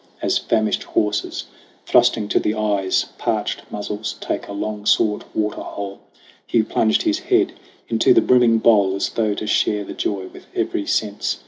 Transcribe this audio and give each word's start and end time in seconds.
As 0.19 0.39
famished 0.39 0.81
horses, 0.81 1.45
thrusting 1.85 2.27
to 2.29 2.39
the 2.39 2.55
eyes 2.55 3.05
Parched 3.19 3.61
muzzles, 3.69 4.15
take 4.19 4.47
a 4.47 4.51
long 4.51 4.83
sought 4.83 5.25
water 5.35 5.61
hole, 5.61 5.99
Hugh 6.47 6.63
plunged 6.65 7.03
his 7.03 7.19
head 7.19 7.53
into 7.87 8.11
the 8.11 8.19
brimming 8.19 8.57
bowl 8.57 8.95
As 8.95 9.09
though 9.09 9.35
to 9.35 9.45
share 9.45 9.83
the 9.83 9.93
joy 9.93 10.25
with 10.33 10.47
every 10.55 10.87
sense. 10.87 11.37